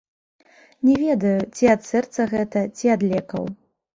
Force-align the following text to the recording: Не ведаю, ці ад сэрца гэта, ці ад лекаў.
Не 0.87 0.95
ведаю, 1.01 1.33
ці 1.59 1.69
ад 1.75 1.81
сэрца 1.91 2.27
гэта, 2.33 2.65
ці 2.79 2.85
ад 2.97 3.01
лекаў. 3.15 3.43